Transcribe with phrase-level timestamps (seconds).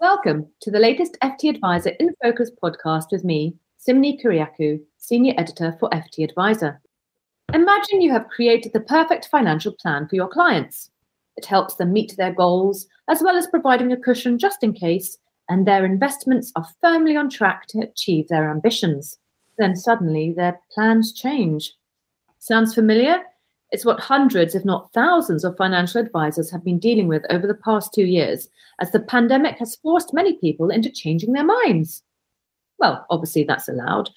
[0.00, 5.76] Welcome to the latest FT Adviser in Focus podcast with me, Simoney Kyriakou, Senior Editor
[5.80, 6.80] for FT Adviser.
[7.52, 10.90] Imagine you have created the perfect financial plan for your clients.
[11.36, 15.18] It helps them meet their goals, as well as providing a cushion just in case,
[15.48, 19.18] and their investments are firmly on track to achieve their ambitions.
[19.58, 21.72] Then suddenly their plans change.
[22.38, 23.24] Sounds familiar?
[23.70, 27.54] It's what hundreds, if not thousands, of financial advisors have been dealing with over the
[27.54, 28.48] past two years,
[28.80, 32.02] as the pandemic has forced many people into changing their minds.
[32.78, 34.08] Well, obviously, that's allowed,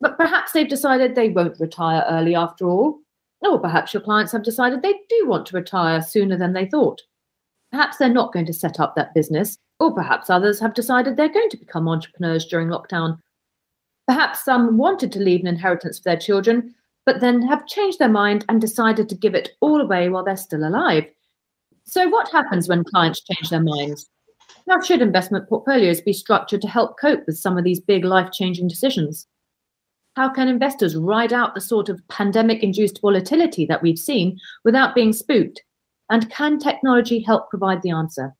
[0.00, 2.98] but perhaps they've decided they won't retire early after all.
[3.42, 7.00] Or perhaps your clients have decided they do want to retire sooner than they thought.
[7.72, 11.32] Perhaps they're not going to set up that business, or perhaps others have decided they're
[11.32, 13.18] going to become entrepreneurs during lockdown.
[14.06, 16.74] Perhaps some wanted to leave an inheritance for their children,
[17.06, 20.36] but then have changed their mind and decided to give it all away while they're
[20.36, 21.04] still alive.
[21.84, 24.08] So, what happens when clients change their minds?
[24.68, 28.30] How should investment portfolios be structured to help cope with some of these big life
[28.32, 29.26] changing decisions?
[30.16, 34.94] How can investors ride out the sort of pandemic induced volatility that we've seen without
[34.94, 35.62] being spooked?
[36.10, 38.34] And can technology help provide the answer?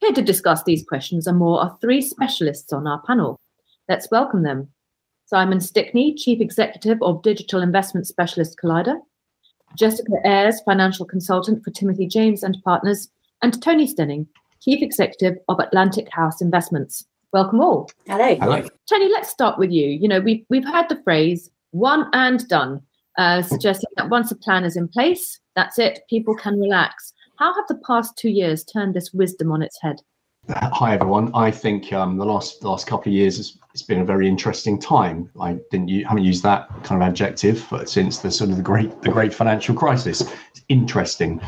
[0.00, 3.40] Here to discuss these questions and more are three specialists on our panel.
[3.88, 4.68] Let's welcome them.
[5.26, 8.96] Simon Stickney, Chief Executive of Digital Investment Specialist Collider,
[9.76, 13.08] Jessica Ayres, Financial Consultant for Timothy James and Partners,
[13.42, 14.26] and Tony Stenning,
[14.60, 17.06] Chief Executive of Atlantic House Investments.
[17.32, 17.90] Welcome all.
[18.06, 18.36] Hello.
[18.36, 18.68] Hello.
[18.88, 19.88] Tony, let's start with you.
[19.88, 22.80] You know, we've, we've had the phrase one and done,
[23.18, 27.12] uh, suggesting that once a plan is in place, that's it, people can relax.
[27.40, 30.00] How have the past two years turned this wisdom on its head?
[30.48, 31.32] Hi everyone.
[31.34, 34.78] I think um, the last last couple of years has it's been a very interesting
[34.78, 35.28] time.
[35.40, 38.62] I didn't you haven't used that kind of adjective but since the sort of the
[38.62, 40.22] great the great financial crisis.
[40.52, 41.40] It's interesting,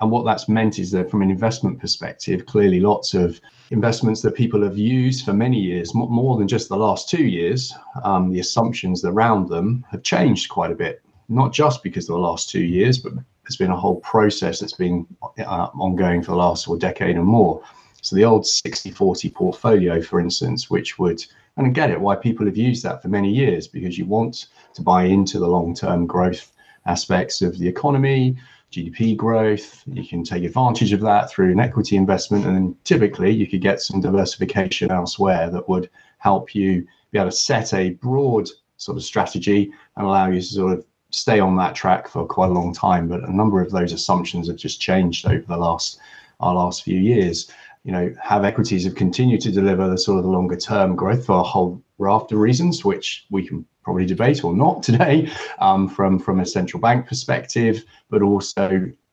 [0.00, 3.38] and what that's meant is that from an investment perspective, clearly lots of
[3.70, 7.74] investments that people have used for many years, more than just the last two years,
[8.04, 11.02] um, the assumptions around them have changed quite a bit.
[11.28, 14.72] Not just because of the last two years, but there's been a whole process that's
[14.72, 17.62] been uh, ongoing for the last or decade or more
[18.02, 21.24] so the old 60 40 portfolio, for instance, which would,
[21.56, 24.46] and I get it, why people have used that for many years, because you want
[24.74, 26.52] to buy into the long term growth
[26.86, 28.36] aspects of the economy,
[28.72, 29.82] GDP growth.
[29.86, 32.44] You can take advantage of that through an equity investment.
[32.46, 37.30] And then typically you could get some diversification elsewhere that would help you be able
[37.30, 41.56] to set a broad sort of strategy and allow you to sort of stay on
[41.56, 43.08] that track for quite a long time.
[43.08, 45.98] But a number of those assumptions have just changed over the last
[46.40, 47.50] our last few years
[47.86, 51.24] you know, have equities have continued to deliver the sort of the longer term growth
[51.24, 55.30] for a whole raft of reasons, which we can probably debate or not today,
[55.60, 58.70] um, from from a central bank perspective, but also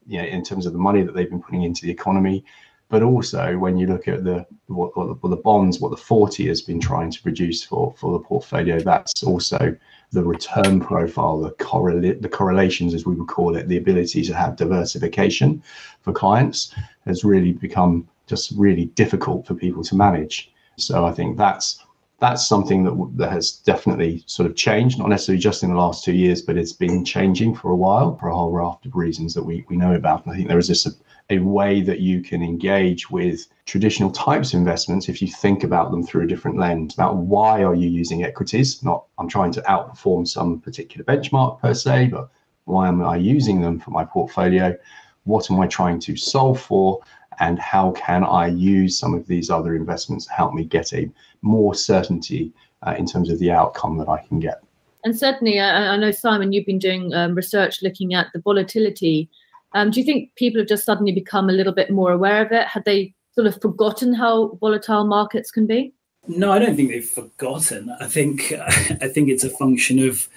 [0.07, 2.43] you know, in terms of the money that they've been putting into the economy.
[2.89, 6.61] But also, when you look at the what, what, the, bonds, what the 40 has
[6.61, 9.75] been trying to produce for for the portfolio, that's also
[10.11, 14.33] the return profile, the correlate, the correlations, as we would call it, the ability to
[14.33, 15.61] have diversification
[16.01, 16.73] for clients
[17.05, 20.51] has really become just really difficult for people to manage.
[20.77, 21.83] So I think that's
[22.19, 26.05] that's something that that has definitely sort of changed, not necessarily just in the last
[26.05, 29.33] two years, but it's been changing for a while for a whole raft of reasons
[29.33, 30.23] that we, we know about.
[30.23, 30.91] And I think there is this a,
[31.29, 35.91] a way that you can engage with traditional types of investments if you think about
[35.91, 38.81] them through a different lens about why are you using equities?
[38.83, 42.29] Not I'm trying to outperform some particular benchmark per se, but
[42.63, 44.77] why am I using them for my portfolio?
[45.25, 46.99] What am I trying to solve for?
[47.39, 51.09] And how can I use some of these other investments to help me get a
[51.41, 52.53] more certainty
[52.85, 54.63] uh, in terms of the outcome that I can get.
[55.03, 59.29] And certainly, I, I know Simon, you've been doing um, research looking at the volatility.
[59.73, 62.51] Um, do you think people have just suddenly become a little bit more aware of
[62.51, 62.67] it?
[62.67, 65.93] Had they sort of forgotten how volatile markets can be?
[66.27, 67.93] No, I don't think they've forgotten.
[67.99, 68.53] I think
[69.01, 70.29] I think it's a function of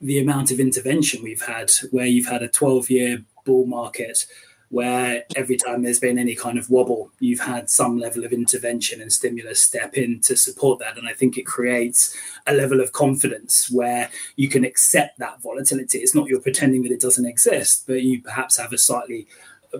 [0.00, 4.26] the amount of intervention we've had, where you've had a 12-year bull market
[4.70, 9.00] where every time there's been any kind of wobble, you've had some level of intervention
[9.00, 10.98] and stimulus step in to support that.
[10.98, 12.14] And I think it creates
[12.46, 15.98] a level of confidence where you can accept that volatility.
[15.98, 19.26] It's not you're pretending that it doesn't exist, but you perhaps have a slightly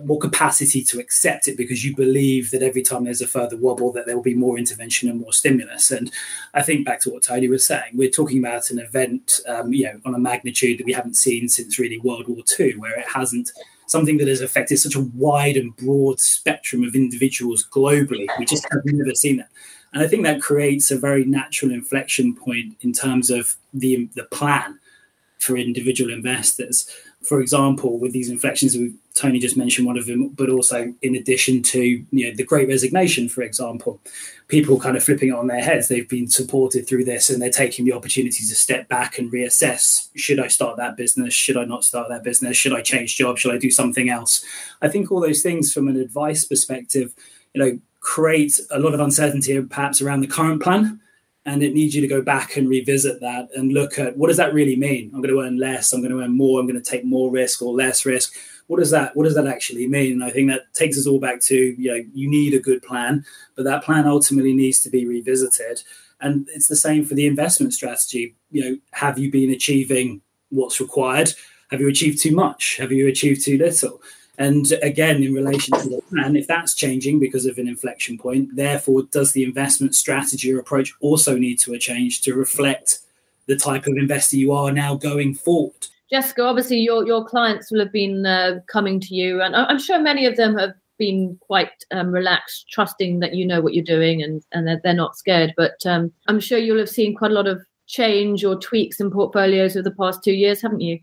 [0.03, 3.91] more capacity to accept it because you believe that every time there's a further wobble
[3.91, 6.11] that there will be more intervention and more stimulus and
[6.53, 9.83] i think back to what tony was saying we're talking about an event um, you
[9.85, 13.07] know on a magnitude that we haven't seen since really world war ii where it
[13.07, 13.51] hasn't
[13.89, 18.27] something that has affected such a wide and broad spectrum of individuals globally.
[18.37, 19.49] We just have never seen that.
[19.93, 24.25] And I think that creates a very natural inflection point in terms of the, the
[24.25, 24.79] plan
[25.39, 26.87] for individual investors.
[27.23, 28.77] For example, with these inflections,
[29.13, 32.69] Tony just mentioned one of them, but also in addition to you know the Great
[32.69, 33.99] Resignation, for example,
[34.47, 35.89] people kind of flipping it on their heads.
[35.89, 40.09] They've been supported through this, and they're taking the opportunity to step back and reassess:
[40.15, 41.33] Should I start that business?
[41.33, 42.55] Should I not start that business?
[42.55, 43.37] Should I change job?
[43.37, 44.43] Should I do something else?
[44.81, 47.13] I think all those things, from an advice perspective,
[47.53, 51.01] you know, create a lot of uncertainty perhaps around the current plan
[51.45, 54.37] and it needs you to go back and revisit that and look at what does
[54.37, 55.11] that really mean?
[55.13, 57.31] I'm going to earn less i'm going to earn more i'm going to take more
[57.31, 58.33] risk or less risk.
[58.67, 60.13] What does that what does that actually mean?
[60.13, 62.81] And i think that takes us all back to you know you need a good
[62.81, 63.25] plan
[63.55, 65.83] but that plan ultimately needs to be revisited.
[66.21, 68.35] And it's the same for the investment strategy.
[68.51, 71.33] You know have you been achieving what's required?
[71.71, 72.77] Have you achieved too much?
[72.77, 74.01] Have you achieved too little
[74.39, 78.55] and again, in relation to the plan, if that's changing because of an inflection point,
[78.55, 82.99] therefore, does the investment strategy or approach also need to a change to reflect
[83.47, 85.87] the type of investor you are now going forward?
[86.09, 89.99] Jessica, obviously, your your clients will have been uh, coming to you, and I'm sure
[89.99, 94.23] many of them have been quite um, relaxed, trusting that you know what you're doing
[94.23, 95.53] and and that they're not scared.
[95.57, 99.11] But um, I'm sure you'll have seen quite a lot of change or tweaks in
[99.11, 100.99] portfolios over the past two years, haven't you?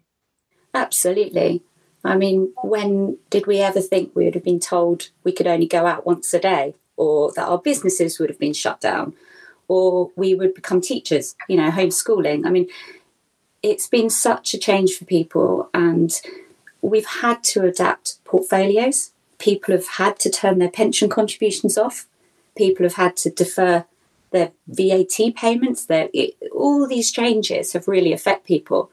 [0.72, 1.62] Absolutely.
[2.06, 5.66] I mean, when did we ever think we would have been told we could only
[5.66, 9.14] go out once a day, or that our businesses would have been shut down,
[9.68, 12.46] or we would become teachers, you know, homeschooling?
[12.46, 12.68] I mean,
[13.62, 16.20] it's been such a change for people, and
[16.80, 19.10] we've had to adapt portfolios.
[19.38, 22.06] People have had to turn their pension contributions off.
[22.56, 23.84] People have had to defer
[24.30, 25.84] their VAT payments.
[25.84, 28.90] Their, it, all these changes have really affect people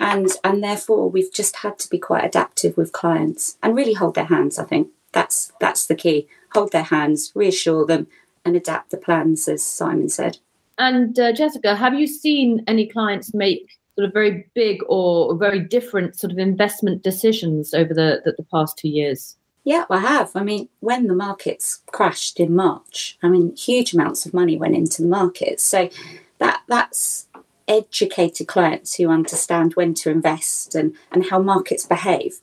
[0.00, 4.14] and and therefore we've just had to be quite adaptive with clients and really hold
[4.14, 8.06] their hands i think that's that's the key hold their hands reassure them
[8.44, 10.38] and adapt the plans as simon said
[10.78, 15.60] and uh, jessica have you seen any clients make sort of very big or very
[15.60, 20.30] different sort of investment decisions over the, the, the past two years yeah, I have.
[20.34, 24.74] I mean, when the markets crashed in March, I mean, huge amounts of money went
[24.74, 25.62] into the markets.
[25.62, 25.90] So
[26.38, 27.27] that that's
[27.68, 32.40] educated clients who understand when to invest and, and how markets behave.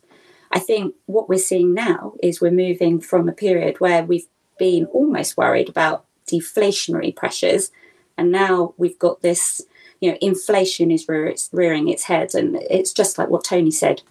[0.52, 4.28] I think what we're seeing now is we're moving from a period where we've
[4.58, 7.70] been almost worried about deflationary pressures,
[8.16, 9.62] and now we've got this,
[10.00, 13.70] you know, inflation is rear, it's rearing its head, and it's just like what Tony
[13.70, 14.02] said,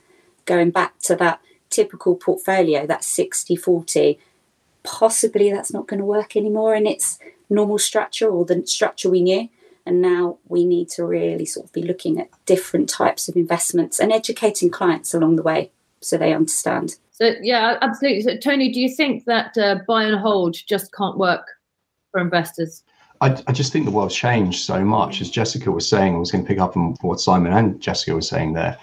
[0.45, 1.39] going back to that
[1.69, 4.19] typical portfolio, that 60 40,
[4.83, 7.19] possibly that's not going to work anymore in its
[7.49, 9.49] normal structure or the structure we knew.
[9.85, 13.99] And now we need to really sort of be looking at different types of investments
[13.99, 15.71] and educating clients along the way
[16.01, 16.95] so they understand.
[17.11, 18.21] So, yeah, absolutely.
[18.21, 21.47] So, Tony, do you think that uh, buy and hold just can't work
[22.11, 22.83] for investors?
[23.21, 25.21] I, I, just think the world's changed so much.
[25.21, 28.13] As Jessica was saying, I was going to pick up on what Simon and Jessica
[28.13, 28.77] were saying there,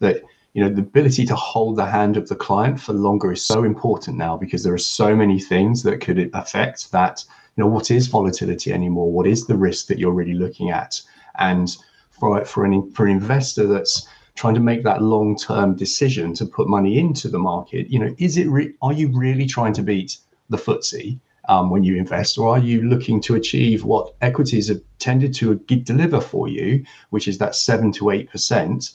[0.00, 0.22] that
[0.54, 3.64] you know the ability to hold the hand of the client for longer is so
[3.64, 7.24] important now because there are so many things that could affect that
[7.56, 9.10] you know what is volatility anymore?
[9.10, 11.00] What is the risk that you're really looking at?
[11.38, 11.76] And
[12.10, 16.44] for for an for an investor that's trying to make that long term decision to
[16.44, 19.80] put money into the market you know is it re- are you really trying to
[19.80, 20.18] beat
[20.50, 21.18] the FTSE
[21.48, 25.56] um, when you invest, or are you looking to achieve what equities have tended to
[25.56, 28.92] deliver for you, which is that seven to eight percent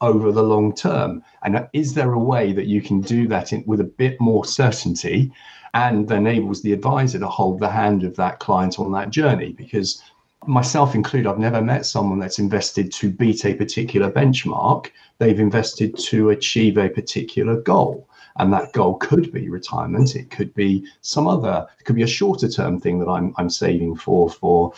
[0.00, 1.22] over the long term?
[1.42, 4.44] And is there a way that you can do that in, with a bit more
[4.44, 5.32] certainty
[5.76, 10.02] and enables the advisor to hold the hand of that client on that journey because
[10.46, 15.96] myself included i've never met someone that's invested to beat a particular benchmark they've invested
[15.98, 21.28] to achieve a particular goal and that goal could be retirement it could be some
[21.28, 24.72] other it could be a shorter term thing that i'm, I'm saving for for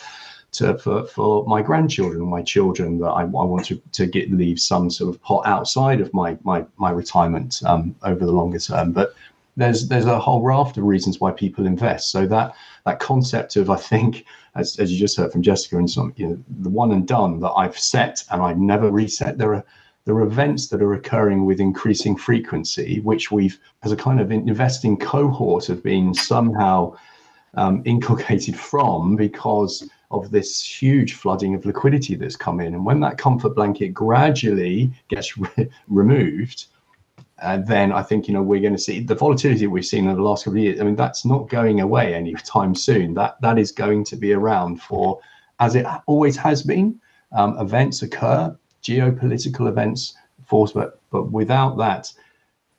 [0.51, 4.59] to, for, for my grandchildren, my children, that I, I want to, to get leave
[4.59, 8.93] some sort of pot outside of my my, my retirement um, over the longer term.
[8.93, 9.15] But
[9.59, 12.11] there's there's a whole raft of reasons why people invest.
[12.11, 12.55] So that
[12.87, 14.25] that concept of I think,
[14.55, 17.41] as, as you just heard from Jessica, and some you know the one and done
[17.41, 19.37] that I've set and I've never reset.
[19.37, 19.65] There are
[20.05, 24.31] there are events that are occurring with increasing frequency, which we've as a kind of
[24.31, 26.97] investing cohort have been somehow
[27.55, 32.75] um, inculcated from because of this huge flooding of liquidity that's come in.
[32.75, 36.67] And when that comfort blanket gradually gets re- removed,
[37.41, 40.17] and then I think you know we're going to see the volatility we've seen in
[40.17, 40.81] the last couple of years.
[40.81, 43.15] I mean, that's not going away anytime soon.
[43.15, 45.21] That that is going to be around for,
[45.61, 47.01] as it always has been.
[47.33, 50.15] Um, events occur, geopolitical events,
[50.45, 52.13] force, but but without that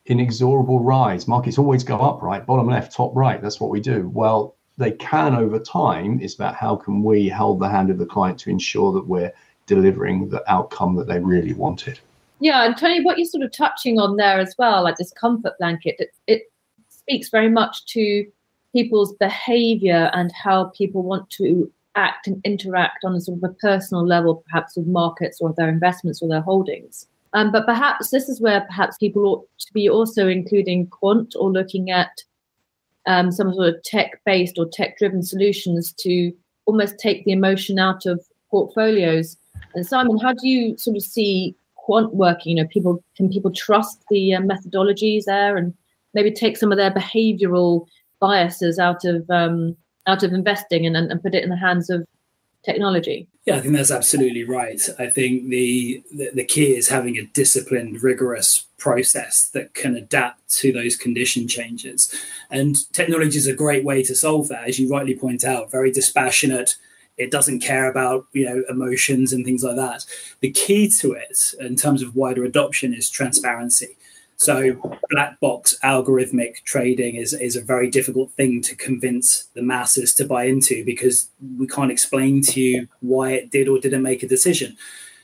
[0.06, 2.46] inexorable rise, markets always go up, right?
[2.46, 3.42] Bottom left, top right.
[3.42, 4.10] That's what we do.
[4.10, 6.20] Well, they can over time.
[6.22, 9.32] It's about how can we hold the hand of the client to ensure that we're
[9.68, 12.00] delivering the outcome that they really wanted.
[12.40, 15.54] Yeah, and Tony, what you're sort of touching on there as well, like this comfort
[15.60, 16.44] blanket, it, it
[16.90, 18.26] speaks very much to
[18.74, 23.54] people's behavior and how people want to act and interact on a sort of a
[23.56, 27.08] personal level, perhaps with markets or their investments or their holdings.
[27.34, 31.52] Um, but perhaps this is where perhaps people ought to be also including quant or
[31.52, 32.24] looking at
[33.06, 36.32] um, some sort of tech-based or tech-driven solutions to
[36.66, 39.38] almost take the emotion out of portfolios.
[39.76, 41.56] And Simon, how do you sort of see
[41.90, 42.56] quant working?
[42.56, 45.74] You know, people can people trust the uh, methodologies there and
[46.14, 47.88] maybe take some of their behavioural
[48.20, 52.06] biases out of um, out of investing and, and put it in the hands of
[52.64, 53.28] technology.
[53.46, 54.80] Yeah, I think that's absolutely right.
[55.00, 60.48] I think the, the, the key is having a disciplined, rigorous process that can adapt
[60.60, 62.14] to those condition changes.
[62.52, 65.72] And technology is a great way to solve that, as you rightly point out.
[65.72, 66.76] Very dispassionate.
[67.20, 70.06] It doesn't care about you know emotions and things like that.
[70.40, 73.98] The key to it, in terms of wider adoption, is transparency.
[74.40, 80.14] So black box algorithmic trading is, is a very difficult thing to convince the masses
[80.14, 84.24] to buy into because we can't explain to you why it did or didn't make
[84.24, 84.78] a decision.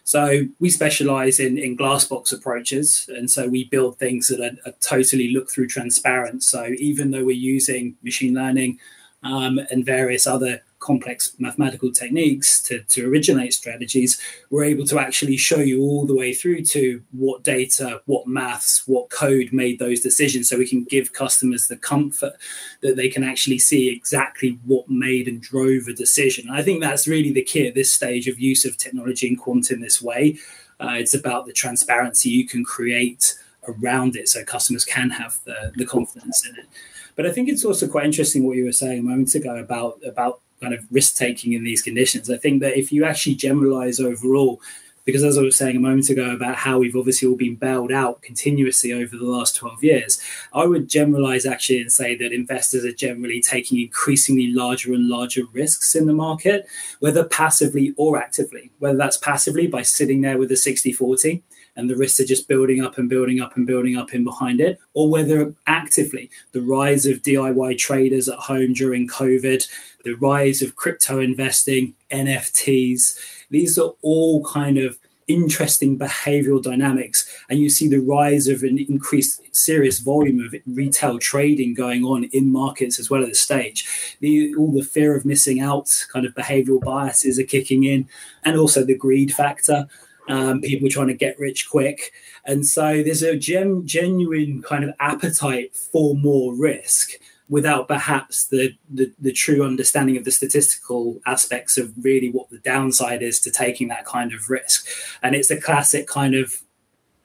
[0.03, 3.09] So we specialize in, in glass box approaches.
[3.09, 6.43] And so we build things that are, are totally look through transparent.
[6.43, 8.79] So even though we're using machine learning
[9.23, 15.35] um, and various other complex mathematical techniques to, to originate strategies, we're able to actually
[15.35, 20.01] show you all the way through to what data, what maths, what code made those
[20.01, 20.47] decisions.
[20.47, 22.33] So we can give customers the comfort
[22.81, 26.47] that they can actually see exactly what made and drove a decision.
[26.47, 29.39] And I think that's really the key at this stage of use of technology and
[29.39, 30.37] quant in this way.
[30.79, 33.33] Uh, it's about the transparency you can create
[33.67, 36.67] around it so customers can have the, the confidence in it.
[37.15, 39.99] But I think it's also quite interesting what you were saying a moment ago about
[40.05, 42.29] about kind of risk taking in these conditions.
[42.29, 44.59] I think that if you actually generalize overall,
[45.03, 47.91] because as I was saying a moment ago about how we've obviously all been bailed
[47.91, 50.19] out continuously over the last 12 years,
[50.51, 55.43] I would generalize actually and say that investors are generally taking increasingly larger and larger
[55.53, 56.65] risks in the market,
[56.99, 61.43] whether passively or actively, whether that's passively by sitting there with a 60 40
[61.75, 64.61] and the risks are just building up and building up and building up in behind
[64.61, 69.67] it, or whether actively the rise of DIY traders at home during COVID,
[70.03, 77.59] the rise of crypto investing, NFTs, these are all kind of interesting behavioral dynamics and
[77.59, 82.51] you see the rise of an increased serious volume of retail trading going on in
[82.51, 84.17] markets as well at this stage.
[84.19, 88.07] The, all the fear of missing out kind of behavioral biases are kicking in
[88.43, 89.87] and also the greed factor
[90.27, 92.11] um, people trying to get rich quick.
[92.45, 97.11] And so there's a gen- genuine kind of appetite for more risk
[97.47, 102.57] without perhaps the, the, the true understanding of the statistical aspects of really what the
[102.59, 104.87] downside is to taking that kind of risk.
[105.21, 106.63] And it's a classic kind of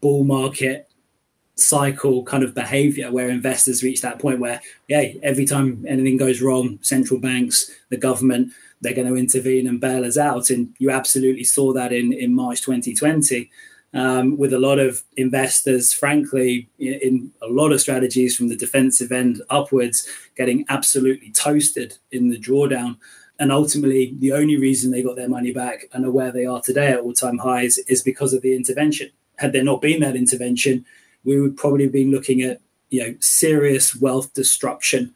[0.00, 0.90] bull market
[1.56, 6.40] cycle kind of behavior where investors reach that point where yeah every time anything goes
[6.40, 8.50] wrong central banks the government
[8.80, 10.50] they're going to intervene and bail us out.
[10.50, 13.50] And you absolutely saw that in, in March 2020.
[13.92, 18.56] Um, with a lot of investors, frankly, in, in a lot of strategies from the
[18.56, 20.06] defensive end upwards,
[20.36, 22.98] getting absolutely toasted in the drawdown.
[23.40, 26.60] And ultimately, the only reason they got their money back and are where they are
[26.60, 29.10] today at all time highs is because of the intervention.
[29.38, 30.84] Had there not been that intervention,
[31.24, 32.60] we would probably be looking at
[32.90, 35.14] you know serious wealth destruction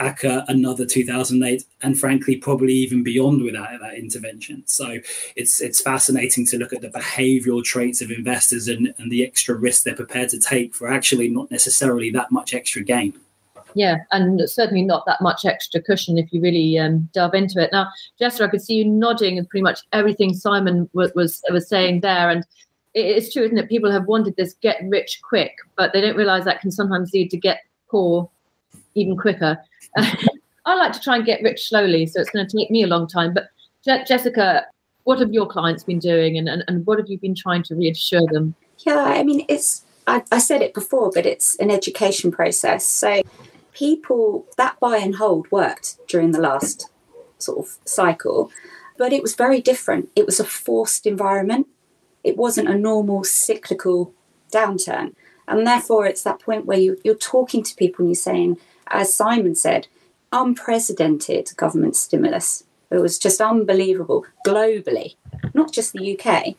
[0.00, 4.98] aka another 2008 and frankly probably even beyond without that intervention so
[5.36, 9.54] it's it's fascinating to look at the behavioral traits of investors and, and the extra
[9.54, 13.12] risk they're prepared to take for actually not necessarily that much extra gain
[13.74, 17.70] yeah, and certainly not that much extra cushion if you really um, delve into it.
[17.72, 21.68] Now, Jessica, I could see you nodding at pretty much everything Simon was was, was
[21.68, 22.44] saying there, and
[22.94, 23.68] it's true, isn't it?
[23.68, 27.30] People have wanted this get rich quick, but they don't realise that can sometimes lead
[27.30, 28.28] to get poor
[28.94, 29.58] even quicker.
[30.64, 32.86] I like to try and get rich slowly, so it's going to take me a
[32.86, 33.34] long time.
[33.34, 33.48] But
[33.84, 34.66] Je- Jessica,
[35.04, 37.74] what have your clients been doing, and, and, and what have you been trying to
[37.74, 38.54] reassure them?
[38.78, 42.86] Yeah, I mean, it's I, I said it before, but it's an education process.
[42.86, 43.22] So
[43.72, 46.88] people that buy and hold worked during the last
[47.38, 48.50] sort of cycle,
[48.98, 50.10] but it was very different.
[50.14, 51.66] It was a forced environment.
[52.24, 54.14] It wasn't a normal cyclical
[54.52, 55.14] downturn.
[55.48, 58.58] And therefore, it's that point where you, you're talking to people and you're saying,
[58.88, 59.88] as Simon said,
[60.32, 62.64] unprecedented government stimulus.
[62.90, 65.14] It was just unbelievable globally,
[65.54, 66.54] not just the UK.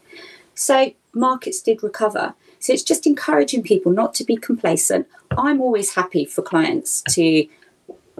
[0.56, 2.34] So markets did recover.
[2.60, 5.08] So it's just encouraging people not to be complacent.
[5.38, 7.48] I'm always happy for clients to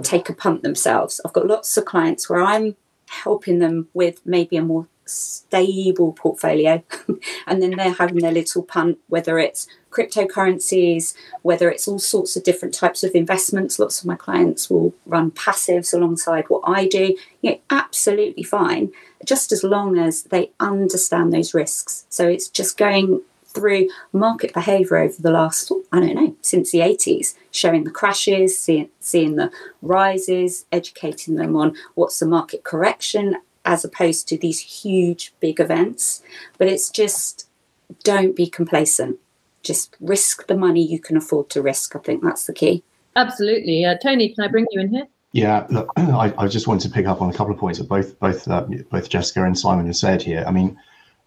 [0.02, 1.22] take a punt themselves.
[1.24, 2.76] I've got lots of clients where I'm
[3.08, 6.84] helping them with maybe a more stable portfolio.
[7.46, 12.44] And then they're having their little punt whether it's cryptocurrencies whether it's all sorts of
[12.44, 13.80] different types of investments.
[13.80, 17.16] Lots of my clients will run passives alongside what i do.
[17.42, 18.92] You know, absolutely fine
[19.26, 22.06] just as long as they understand those risks.
[22.10, 23.22] So it's just going
[23.54, 28.58] through market behavior over the last i don't know since the 80s showing the crashes
[28.58, 34.60] seeing, seeing the rises educating them on what's the market correction as opposed to these
[34.60, 36.22] huge big events.
[36.58, 37.48] But it's just
[38.04, 39.18] don't be complacent.
[39.62, 41.96] Just risk the money you can afford to risk.
[41.96, 42.84] I think that's the key.
[43.16, 43.86] Absolutely.
[43.86, 45.08] Uh, Tony, can I bring you in here?
[45.32, 47.88] Yeah, look, I, I, just wanted to pick up on a couple of points that
[47.90, 50.44] both both uh, both Jessica and Simon have said here.
[50.48, 50.78] I mean,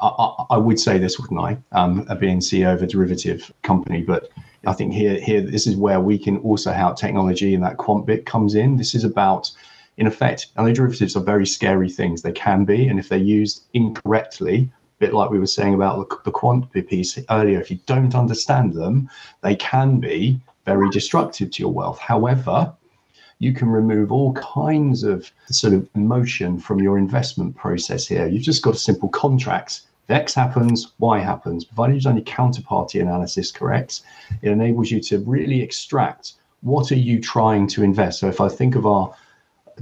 [0.01, 1.59] I, I would say this, wouldn't I?
[1.73, 4.31] Um, being CEO of a derivative company, but
[4.67, 8.07] I think here here this is where we can also how technology and that quant
[8.07, 8.77] bit comes in.
[8.77, 9.51] This is about
[9.97, 12.23] in effect, and derivatives are very scary things.
[12.23, 16.09] They can be, and if they're used incorrectly, a bit like we were saying about
[16.09, 19.09] the, the quant piece earlier, if you don't understand them,
[19.43, 21.99] they can be very destructive to your wealth.
[21.99, 22.73] However,
[23.39, 28.27] you can remove all kinds of sort of emotion from your investment process here.
[28.27, 29.83] You've just got a simple contract.
[30.05, 31.65] If X happens, Y happens.
[31.65, 34.03] Provided you've done your counterparty analysis correct,
[34.43, 38.21] it enables you to really extract what are you trying to invest.
[38.21, 39.15] So if I think of our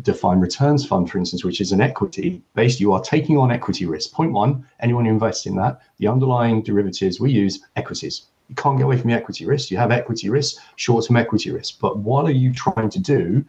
[0.03, 3.87] defined returns fund, for instance, which is an equity based, you are taking on equity
[3.87, 4.13] risk.
[4.13, 8.27] Point one, anyone who invests in that, the underlying derivatives we use, equities.
[8.49, 9.71] You can't get away from the equity risk.
[9.71, 11.79] You have equity risk, short term equity risk.
[11.81, 13.45] But what are you trying to do?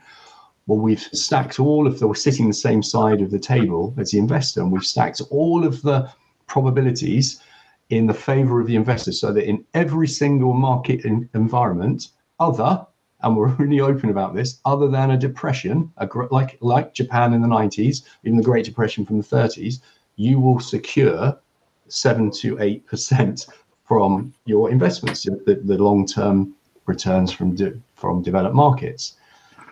[0.68, 4.12] Well, we've stacked all of the, we're sitting the same side of the table as
[4.12, 6.10] the investor, and we've stacked all of the
[6.48, 7.42] probabilities
[7.90, 12.10] in the favor of the investor so that in every single market environment,
[12.40, 12.86] other
[13.26, 17.42] and we're really open about this, other than a depression, a, like like Japan in
[17.42, 19.82] the 90s, even the Great Depression from the 30s,
[20.16, 21.38] you will secure
[21.90, 23.48] seven to eight percent
[23.86, 26.56] from your investments, the, the long-term
[26.86, 29.16] returns from de, from developed markets.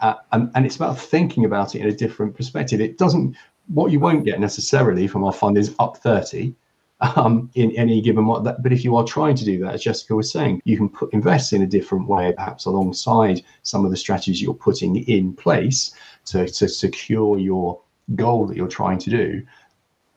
[0.02, 2.82] Uh, and, and it's about thinking about it in a different perspective.
[2.82, 3.36] It doesn't.
[3.68, 6.54] What you won't get necessarily from our fund is up 30
[7.16, 10.16] um, in any given that, but if you are trying to do that, as Jessica
[10.16, 13.98] was saying, you can put invest in a different way, perhaps alongside some of the
[13.98, 15.94] strategies you're putting in place
[16.26, 17.80] to, to secure your
[18.16, 19.46] goal that you're trying to do.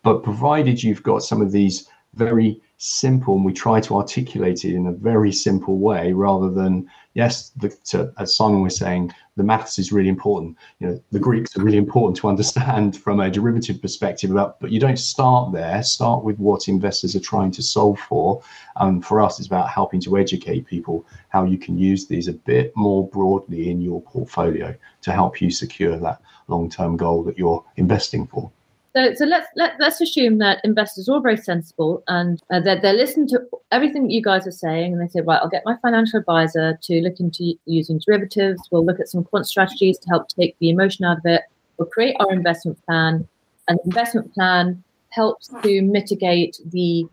[0.03, 4.75] But provided you've got some of these very simple, and we try to articulate it
[4.75, 9.43] in a very simple way rather than yes, the, to, as Simon was saying, the
[9.43, 10.57] maths is really important.
[10.81, 14.31] You know, the Greeks are really important to understand from a derivative perspective.
[14.31, 15.83] About, but you don't start there.
[15.83, 18.43] Start with what investors are trying to solve for.
[18.77, 22.35] And for us, it's about helping to educate people how you can use these a
[22.35, 27.65] bit more broadly in your portfolio to help you secure that long-term goal that you're
[27.77, 28.53] investing for.
[28.97, 32.95] So, so let's let, let's assume that investors are very sensible and uh, they're, they're
[32.95, 36.19] listening to everything you guys are saying, and they say, right, I'll get my financial
[36.19, 38.63] advisor to look into using derivatives.
[38.71, 41.43] We'll look at some quant strategies to help take the emotion out of it.
[41.77, 43.29] We'll create our investment plan,
[43.69, 47.07] and the investment plan helps to mitigate the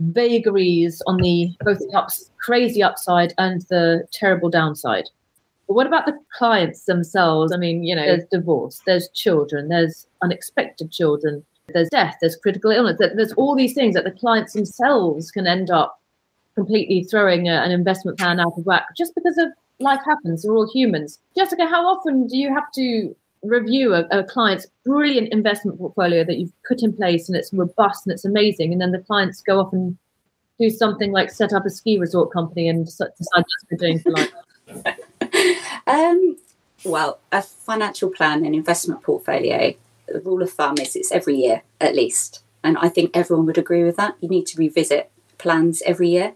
[0.00, 5.04] vagaries on the both the ups, crazy upside and the terrible downside.
[5.68, 7.52] But what about the clients themselves?
[7.52, 12.70] I mean, you know, there's divorce, there's children, there's unexpected children, there's death, there's critical
[12.70, 16.00] illness, there's all these things that the clients themselves can end up
[16.54, 20.44] completely throwing a, an investment plan out of whack just because of life happens.
[20.44, 21.18] We're all humans.
[21.36, 26.38] Jessica, how often do you have to review a, a, client's brilliant investment portfolio that
[26.38, 29.60] you've put in place and it's robust and it's amazing, and then the clients go
[29.60, 29.96] off and
[30.58, 34.00] do something like set up a ski resort company and decide that's what they're doing
[34.00, 34.32] for life?
[35.88, 36.36] Um,
[36.84, 39.74] well, a financial plan and investment portfolio,
[40.06, 42.42] the rule of thumb is it's every year at least.
[42.62, 44.16] And I think everyone would agree with that.
[44.20, 46.34] You need to revisit plans every year.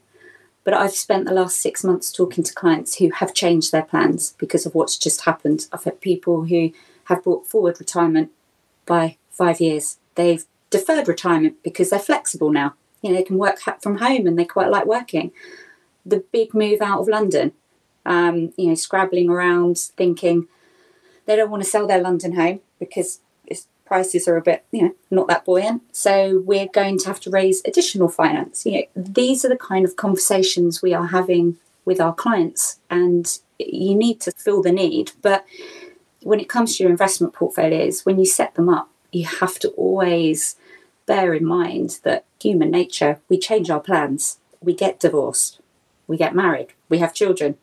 [0.65, 4.35] But I've spent the last six months talking to clients who have changed their plans
[4.39, 5.67] because of what's just happened.
[5.73, 6.73] I've had people who
[7.05, 8.31] have brought forward retirement
[8.87, 9.99] by five years.
[10.15, 12.75] They've deferred retirement because they're flexible now.
[13.03, 15.33] You know, they can work from home and they quite like working.
[16.07, 17.53] The big move out of London
[18.05, 20.49] um, you know, scrabbling around thinking
[21.27, 23.21] they don't want to sell their London home because
[23.93, 25.83] prices are a bit, you know, not that buoyant.
[25.95, 28.65] So we're going to have to raise additional finance.
[28.65, 33.27] You know, these are the kind of conversations we are having with our clients, and
[33.59, 35.13] you need to fill the need.
[35.21, 35.45] But
[36.23, 39.69] when it comes to your investment portfolios, when you set them up, you have to
[39.71, 40.57] always
[41.05, 45.61] bear in mind that human nature, we change our plans, we get divorced,
[46.07, 47.59] we get married, we have children,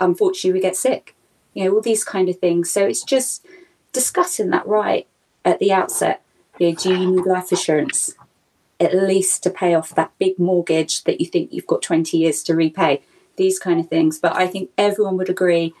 [0.00, 1.14] unfortunately we get sick
[1.54, 3.46] you know all these kind of things so it's just
[3.92, 5.06] discussing that right
[5.44, 6.22] at the outset
[6.58, 8.14] You know, do you need life assurance?
[8.78, 12.42] At least to pay off that big mortgage that you think you've got 20 years
[12.44, 13.02] to repay,
[13.36, 14.18] these kind of things.
[14.18, 15.74] But I think everyone would agree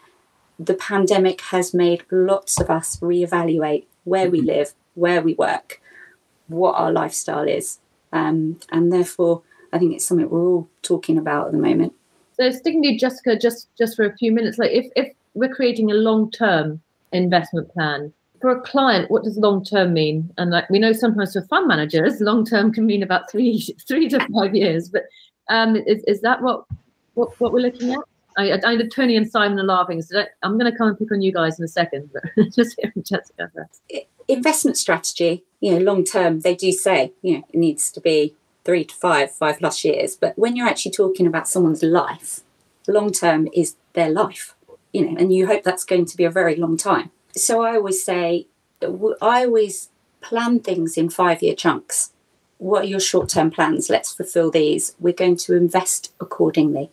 [0.58, 5.82] the pandemic has made lots of us reevaluate where we live, where we work,
[6.48, 7.78] what our lifestyle is.
[8.12, 11.92] Um, and therefore, I think it's something we're all talking about at the moment.
[12.36, 15.90] So sticking to Jessica, just just for a few minutes, like if if we're creating
[15.90, 16.80] a long term
[17.12, 20.32] investment plan for a client, what does long term mean?
[20.36, 24.08] And like we know sometimes for fund managers, long term can mean about three three
[24.10, 24.88] to five years.
[24.88, 25.04] But
[25.48, 26.64] um, is is that what
[27.14, 28.00] what, what we're looking at?
[28.38, 31.10] I, I know Tony and Simon are laughing, so I'm going to come and pick
[31.10, 33.80] on you guys in a second, but just hear from Jessica first.
[34.28, 38.34] Investment strategy, you know, long term, they do say, you know, it needs to be
[38.66, 40.16] three to five, five plus years.
[40.16, 42.40] But when you're actually talking about someone's life,
[42.88, 44.54] long term is their life,
[44.92, 47.12] you know, and you hope that's going to be a very long time.
[47.34, 48.48] So I always say,
[48.82, 49.88] I always
[50.20, 52.12] plan things in five year chunks.
[52.58, 53.88] What are your short term plans?
[53.88, 54.96] Let's fulfill these.
[54.98, 56.90] We're going to invest accordingly.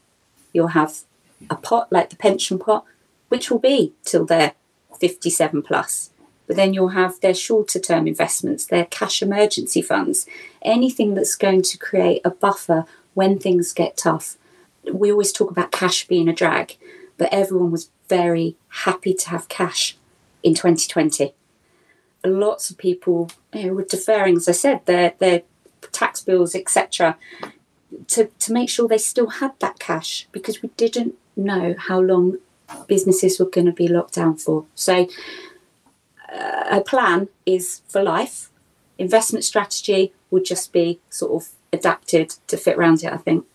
[0.53, 0.99] You'll have
[1.49, 2.85] a pot like the pension pot,
[3.29, 4.53] which will be till they're
[4.99, 6.11] 57 plus.
[6.47, 10.27] But then you'll have their shorter term investments, their cash emergency funds,
[10.61, 14.37] anything that's going to create a buffer when things get tough.
[14.91, 16.77] We always talk about cash being a drag,
[17.17, 19.97] but everyone was very happy to have cash
[20.41, 21.33] in 2020.
[22.25, 25.43] Lots of people you know, were deferring, as I said, their, their
[25.91, 27.17] tax bills, etc.,
[28.07, 32.37] to, to make sure they still had that cash because we didn't know how long
[32.87, 34.65] businesses were going to be locked down for.
[34.75, 35.07] So,
[36.33, 38.49] a plan is for life.
[38.97, 43.45] Investment strategy would just be sort of adapted to fit around it, I think.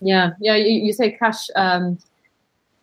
[0.00, 0.56] Yeah, yeah.
[0.56, 1.48] You, you say cash.
[1.56, 1.98] Um,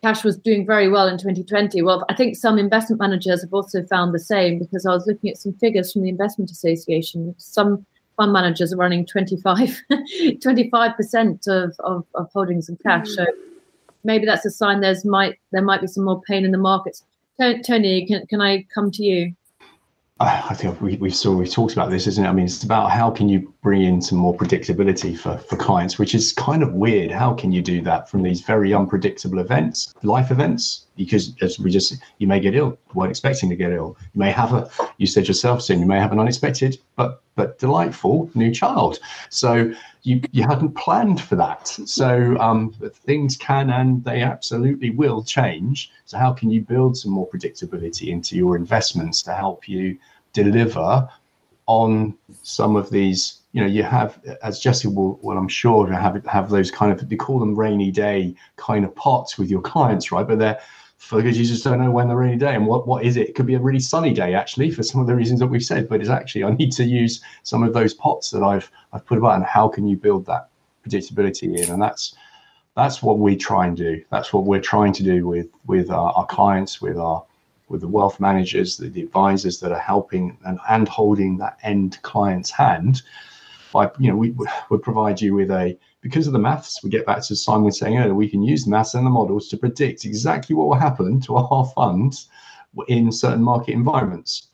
[0.01, 1.81] cash was doing very well in 2020.
[1.81, 5.29] Well, I think some investment managers have also found the same because I was looking
[5.29, 7.33] at some figures from the Investment Association.
[7.37, 7.85] Some
[8.17, 9.81] fund managers are running 25
[10.97, 13.07] percent of, of, of holdings in cash.
[13.07, 13.15] Mm.
[13.15, 13.25] So
[14.03, 17.03] maybe that's a sign there's might there might be some more pain in the markets.
[17.39, 19.33] Tony, can, can I come to you?
[20.19, 22.27] I think we, we saw we talked about this, isn't it?
[22.27, 25.97] I mean, it's about how can you bring in some more predictability for, for clients,
[25.97, 27.09] which is kind of weird.
[27.09, 30.85] How can you do that from these very unpredictable events, life events?
[30.97, 33.97] Because as we just you may get ill, weren't expecting to get ill.
[34.13, 37.57] You may have a you said yourself, Sim, you may have an unexpected but but
[37.57, 38.99] delightful new child.
[39.29, 39.73] So
[40.03, 41.67] you you hadn't planned for that.
[41.67, 45.89] So um, things can and they absolutely will change.
[46.05, 49.97] So how can you build some more predictability into your investments to help you
[50.33, 51.07] deliver
[51.65, 53.39] on some of these?
[53.53, 57.07] You know, you have as Jesse will, well, I'm sure have have those kind of
[57.07, 60.27] they call them rainy day kind of pots with your clients, right?
[60.27, 60.59] But they're
[61.11, 63.29] because you just don't know when the rainy day and what, what is it?
[63.29, 65.63] It could be a really sunny day actually for some of the reasons that we've
[65.63, 69.05] said, but it's actually I need to use some of those pots that I've I've
[69.05, 70.49] put about and how can you build that
[70.85, 71.71] predictability in?
[71.71, 72.15] And that's
[72.75, 74.03] that's what we try and do.
[74.09, 77.23] That's what we're trying to do with with our, our clients, with our
[77.69, 82.51] with the wealth managers, the, advisors that are helping and, and holding that end client's
[82.51, 83.01] hand
[83.71, 84.35] by you know we
[84.69, 87.97] would provide you with a because of the maths, we get back to Simon saying
[87.97, 91.21] earlier, we can use the maths and the models to predict exactly what will happen
[91.21, 92.27] to our funds
[92.89, 94.49] in certain market environments.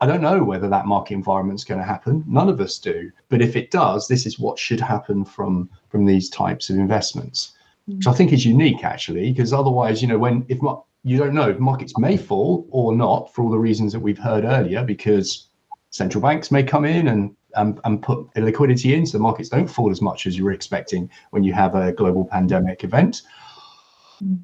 [0.00, 2.24] I don't know whether that market environment is going to happen.
[2.26, 3.10] None of us do.
[3.28, 7.52] But if it does, this is what should happen from from these types of investments,
[7.88, 7.98] mm-hmm.
[7.98, 10.60] which I think is unique actually, because otherwise, you know, when if
[11.04, 14.44] you don't know, markets may fall or not for all the reasons that we've heard
[14.44, 15.48] earlier, because
[15.90, 19.90] central banks may come in and and, and put liquidity in so markets don't fall
[19.90, 23.22] as much as you were expecting when you have a global pandemic event.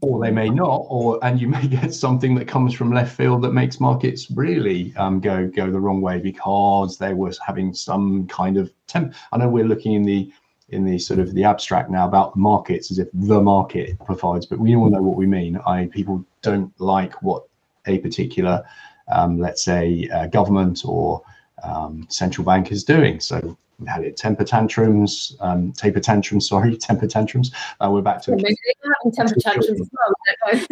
[0.00, 3.42] Or they may not or and you may get something that comes from left field
[3.42, 8.26] that makes markets really um, go go the wrong way because they were having some
[8.26, 10.32] kind of temp i know we're looking in the
[10.70, 14.58] in the sort of the abstract now about markets as if the market provides but
[14.58, 17.44] we all know what we mean i people don't like what
[17.86, 18.62] a particular
[19.10, 21.22] um, let's say uh, government or
[21.62, 23.20] um, central bank is doing.
[23.20, 27.52] So we had it temper tantrums, um, taper tantrums, sorry, temper tantrums.
[27.80, 28.56] Uh, we're back to maybe
[29.14, 30.66] temper tantrums as well.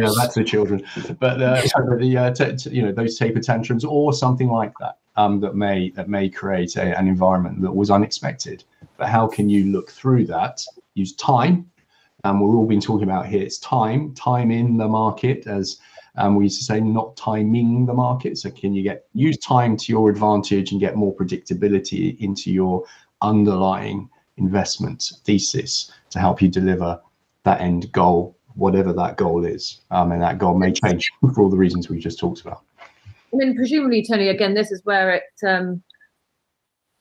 [0.00, 0.84] know, that's the children.
[1.18, 1.62] But uh,
[1.98, 5.54] the uh, t- t- you know those taper tantrums or something like that um, that
[5.54, 8.64] may that may create a, an environment that was unexpected.
[8.96, 10.62] But how can you look through that?
[10.94, 11.70] Use time.
[12.24, 13.42] And um, we're all been talking about here.
[13.42, 15.78] It's time, time in the market as
[16.16, 18.38] um, we used to say not timing the market.
[18.38, 22.84] So can you get use time to your advantage and get more predictability into your
[23.22, 27.00] underlying investment thesis to help you deliver
[27.44, 29.80] that end goal, whatever that goal is.
[29.90, 32.62] Um, and that goal may change for all the reasons we just talked about.
[33.32, 34.28] I mean, presumably, Tony.
[34.28, 35.46] Again, this is where it.
[35.46, 35.82] Um,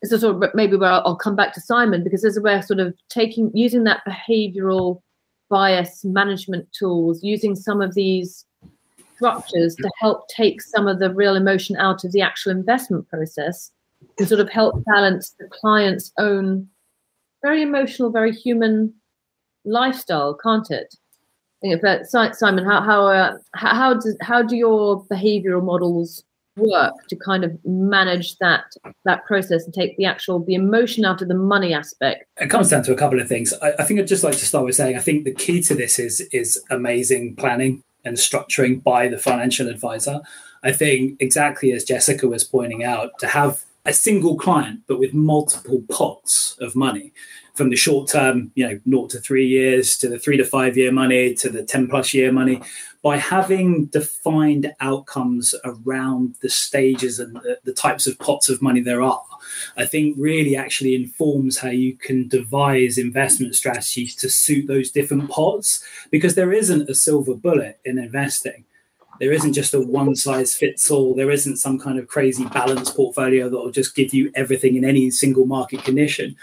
[0.10, 2.44] this is sort of maybe where I'll, I'll come back to Simon because this is
[2.44, 5.02] where sort of taking using that behavioural
[5.50, 8.46] bias management tools, using some of these
[9.16, 13.72] structures to help take some of the real emotion out of the actual investment process
[14.18, 16.68] to sort of help balance the client's own
[17.42, 18.94] very emotional, very human
[19.64, 20.96] lifestyle, can't it?
[22.08, 26.24] Simon, how how uh, how does how do your behavioural models
[26.58, 31.22] work to kind of manage that that process and take the actual the emotion out
[31.22, 32.26] of the money aspect?
[32.38, 33.54] It comes down to a couple of things.
[33.62, 35.76] I, I think I'd just like to start with saying I think the key to
[35.76, 40.22] this is is amazing planning and structuring by the financial advisor.
[40.64, 45.14] I think exactly as Jessica was pointing out, to have a single client but with
[45.14, 47.14] multiple pots of money
[47.54, 50.76] from the short term, you know, naught to three years to the three to five
[50.76, 52.62] year money to the 10 plus year money,
[53.06, 58.82] by having defined outcomes around the stages and the, the types of pots of money
[58.82, 59.22] there are,
[59.78, 65.30] I think really actually informs how you can devise investment strategies to suit those different
[65.30, 68.66] pots because there isn't a silver bullet in investing
[69.20, 71.14] there isn't just a one size fits all.
[71.14, 74.86] There isn't some kind of crazy balanced portfolio that will just give you everything in
[74.86, 76.36] any single market condition.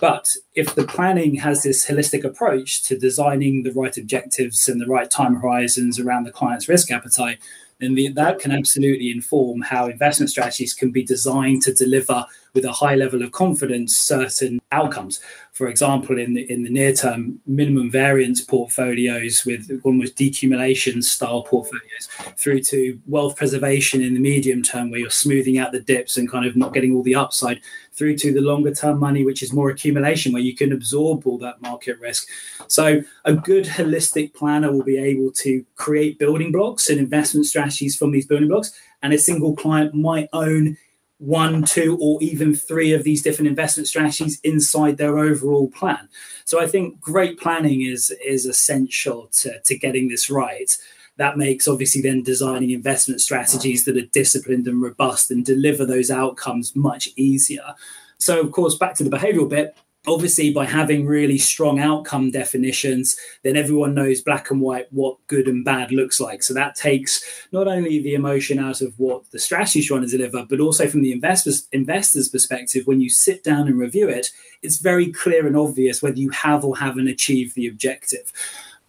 [0.00, 4.86] But if the planning has this holistic approach to designing the right objectives and the
[4.86, 7.38] right time horizons around the client's risk appetite,
[7.78, 12.24] then the, that can absolutely inform how investment strategies can be designed to deliver
[12.56, 15.20] with a high level of confidence certain outcomes.
[15.52, 21.42] For example, in the in the near term, minimum variance portfolios with almost decumulation style
[21.44, 26.16] portfolios, through to wealth preservation in the medium term, where you're smoothing out the dips
[26.16, 27.60] and kind of not getting all the upside,
[27.92, 31.38] through to the longer term money, which is more accumulation, where you can absorb all
[31.38, 32.28] that market risk.
[32.68, 37.96] So, a good holistic planner will be able to create building blocks and investment strategies
[37.96, 38.72] from these building blocks.
[39.02, 40.76] And a single client might own
[41.18, 46.08] one, two, or even three of these different investment strategies inside their overall plan.
[46.44, 50.76] So I think great planning is is essential to, to getting this right.
[51.16, 56.10] That makes obviously then designing investment strategies that are disciplined and robust and deliver those
[56.10, 57.74] outcomes much easier.
[58.18, 59.74] So, of course, back to the behavioral bit,
[60.06, 65.48] obviously by having really strong outcome definitions then everyone knows black and white what good
[65.48, 66.42] and bad looks like.
[66.42, 70.06] So that takes not only the emotion out of what the strategy is trying to
[70.06, 74.30] deliver but also from the investors investors perspective when you sit down and review it
[74.62, 78.32] it's very clear and obvious whether you have or haven't achieved the objective.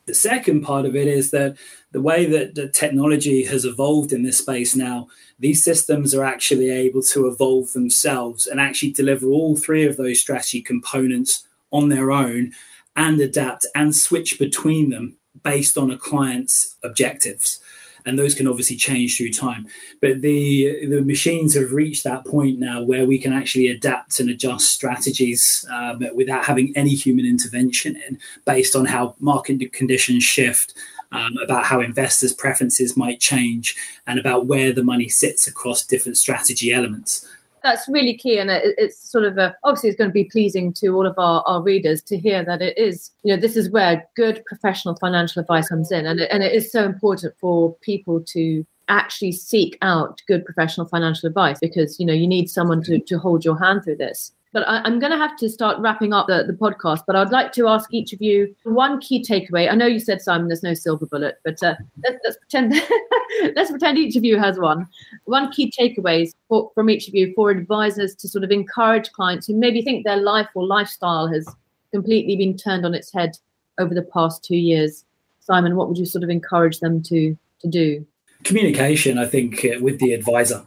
[0.06, 1.58] The second part of it is that
[1.92, 5.08] the way that the technology has evolved in this space now,
[5.40, 10.20] these systems are actually able to evolve themselves and actually deliver all three of those
[10.20, 12.52] strategy components on their own
[12.96, 17.60] and adapt and switch between them based on a client's objectives
[18.08, 19.68] and those can obviously change through time.
[20.02, 24.30] But the the machines have reached that point now where we can actually adapt and
[24.30, 30.74] adjust strategies um, without having any human intervention in, based on how market conditions shift.
[31.14, 36.18] Um, about how investors' preferences might change and about where the money sits across different
[36.18, 37.26] strategy elements.
[37.64, 40.72] That's really key and it, it's sort of a, obviously it's going to be pleasing
[40.74, 43.70] to all of our, our readers to hear that it is you know this is
[43.70, 47.74] where good professional financial advice comes in and it, and it is so important for
[47.82, 52.82] people to actually seek out good professional financial advice because you know you need someone
[52.84, 55.78] to, to hold your hand through this but I, am going to have to start
[55.78, 57.04] wrapping up the, the podcast.
[57.06, 59.72] But I'd like to ask each of you one key takeaway.
[59.72, 62.74] I know you said Simon, there's no silver bullet, but uh, let's, let's pretend
[63.56, 64.88] let's pretend each of you has one.
[65.26, 69.46] One key takeaways for, from each of you for advisors to sort of encourage clients
[69.46, 71.48] who maybe think their life or lifestyle has
[71.92, 73.38] completely been turned on its head
[73.78, 75.06] over the past two years.
[75.40, 78.08] Simon, what would you sort of encourage them to to do?
[78.44, 80.66] Communication, I think, uh, with the advisor.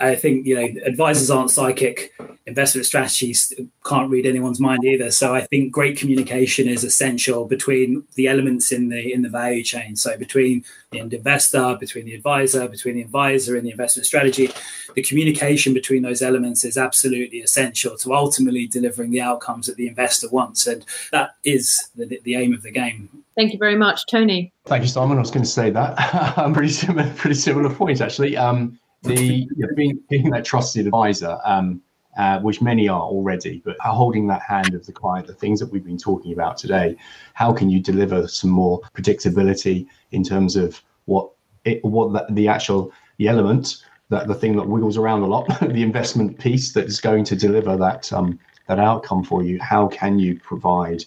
[0.00, 2.12] I think you know advisors aren't psychic.
[2.46, 3.52] Investment strategies
[3.84, 5.10] can't read anyone's mind either.
[5.10, 9.62] So I think great communication is essential between the elements in the in the value
[9.62, 9.96] chain.
[9.96, 14.50] So between the investor, between the advisor, between the advisor and the investment strategy,
[14.94, 19.86] the communication between those elements is absolutely essential to ultimately delivering the outcomes that the
[19.86, 23.08] investor wants, and that is the, the aim of the game.
[23.36, 24.52] Thank you very much, Tony.
[24.66, 25.18] Thank you, Simon.
[25.18, 25.94] I was going to say that.
[26.38, 28.36] I'm pretty similar, pretty similar point actually.
[28.36, 31.80] Um, the being, being that trusted advisor, um,
[32.16, 35.70] uh, which many are already, but holding that hand of the client, the things that
[35.70, 36.96] we've been talking about today,
[37.34, 41.30] how can you deliver some more predictability in terms of what
[41.64, 45.46] it, what the, the actual the element that the thing that wiggles around a lot,
[45.60, 49.58] the investment piece that is going to deliver that um, that outcome for you.
[49.60, 51.04] How can you provide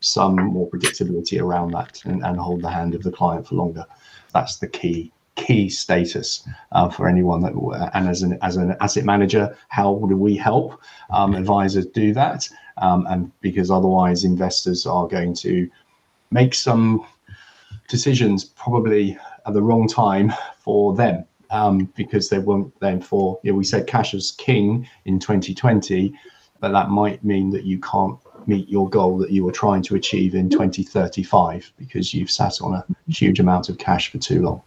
[0.00, 3.84] some more predictability around that and, and hold the hand of the client for longer?
[4.32, 9.04] That's the key key status uh, for anyone that and as an as an asset
[9.04, 12.48] manager how do we help um, advisors do that?
[12.78, 15.70] Um, and because otherwise investors are going to
[16.30, 17.06] make some
[17.88, 23.52] decisions probably at the wrong time for them um, because they won't then for you
[23.52, 26.18] know, we said cash as king in 2020
[26.60, 29.94] but that might mean that you can't meet your goal that you were trying to
[29.94, 34.62] achieve in 2035 because you've sat on a huge amount of cash for too long.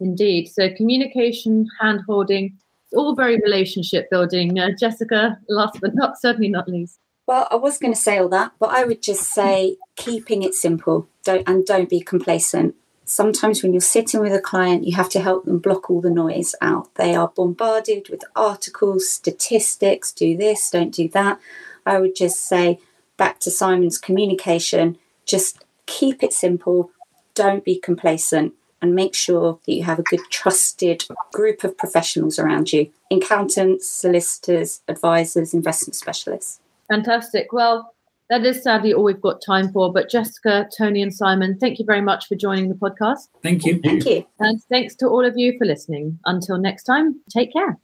[0.00, 0.48] Indeed.
[0.48, 2.56] So communication, hand holding,
[2.90, 4.58] it's all very relationship building.
[4.58, 6.98] Uh, Jessica, last but not certainly not least.
[7.26, 10.54] Well, I was going to say all that, but I would just say keeping it
[10.54, 11.08] simple.
[11.22, 12.74] Don't and don't be complacent.
[13.04, 16.10] Sometimes when you're sitting with a client, you have to help them block all the
[16.10, 16.94] noise out.
[16.94, 21.40] They are bombarded with articles, statistics, do this, don't do that.
[21.84, 22.78] I would just say
[23.16, 26.90] back to Simon's communication, just keep it simple,
[27.34, 32.38] don't be complacent, and make sure that you have a good trusted group of professionals
[32.38, 36.60] around you accountants, solicitors, advisors, investment specialists.
[36.88, 37.52] Fantastic.
[37.52, 37.92] Well,
[38.30, 39.92] that is sadly all we've got time for.
[39.92, 43.28] But Jessica, Tony, and Simon, thank you very much for joining the podcast.
[43.42, 43.80] Thank you.
[43.80, 44.24] Thank you.
[44.38, 46.18] And thanks to all of you for listening.
[46.24, 47.78] Until next time, take care.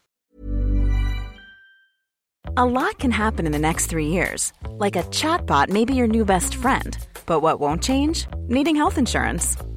[2.56, 4.52] A lot can happen in the next three years.
[4.70, 6.96] Like a chatbot may be your new best friend.
[7.26, 8.26] But what won't change?
[8.46, 9.56] Needing health insurance.